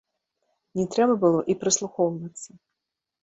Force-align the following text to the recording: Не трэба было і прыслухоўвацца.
Не 0.79 0.85
трэба 0.95 1.13
было 1.25 1.43
і 1.53 1.55
прыслухоўвацца. 1.63 2.49